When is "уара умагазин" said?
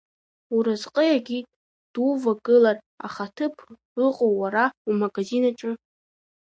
4.39-5.43